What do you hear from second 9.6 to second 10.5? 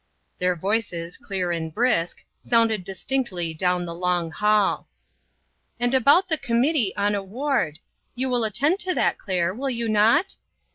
you not?"